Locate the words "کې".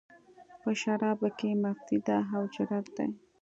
1.37-1.49